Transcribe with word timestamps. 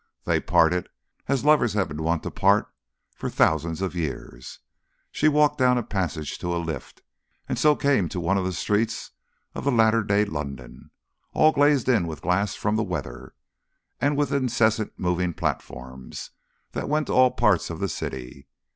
They 0.23 0.39
parted 0.39 0.89
as 1.27 1.45
lovers 1.45 1.73
have 1.73 1.87
been 1.87 2.01
wont 2.01 2.23
to 2.23 2.31
part 2.31 2.73
for 3.15 3.29
thousands 3.29 3.83
of 3.83 3.93
years. 3.95 4.57
She 5.11 5.27
walked 5.27 5.59
down 5.59 5.77
a 5.77 5.83
passage 5.83 6.39
to 6.39 6.55
a 6.55 6.57
lift, 6.57 7.03
and 7.47 7.59
so 7.59 7.75
came 7.75 8.09
to 8.09 8.19
one 8.19 8.35
of 8.35 8.43
the 8.43 8.51
streets 8.51 9.11
of 9.53 9.63
that 9.65 9.69
latter 9.69 10.01
day 10.01 10.25
London, 10.25 10.89
all 11.33 11.51
glazed 11.51 11.87
in 11.87 12.07
with 12.07 12.23
glass 12.23 12.55
from 12.55 12.77
the 12.77 12.83
weather, 12.83 13.35
and 13.99 14.17
with 14.17 14.33
incessant 14.33 14.93
moving 14.97 15.35
platforms 15.35 16.31
that 16.71 16.89
went 16.89 17.05
to 17.05 17.13
all 17.13 17.29
parts 17.29 17.69
of 17.69 17.79
the 17.79 17.87
city. 17.87 18.47